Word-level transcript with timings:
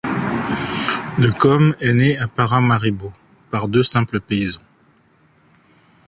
De 1.21 1.29
Kom 1.37 1.75
est 1.79 1.93
né 1.93 2.17
à 2.17 2.27
Paramaribo 2.27 3.13
par 3.51 3.67
deux 3.67 3.83
simples 3.83 4.19
paysans. 4.19 4.59